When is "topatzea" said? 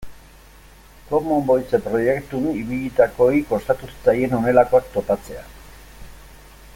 4.97-5.45